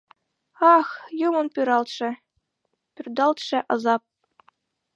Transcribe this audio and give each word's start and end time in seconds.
Ах, 0.75 0.89
юмын 1.27 1.47
пӱралтше, 1.53 2.09
пӱрдалтше 2.93 3.57
азап! 3.73 4.03